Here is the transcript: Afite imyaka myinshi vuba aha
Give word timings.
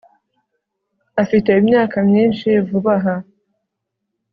Afite 1.21 1.49
imyaka 1.61 1.97
myinshi 2.09 2.47
vuba 2.67 2.93
aha 2.99 3.15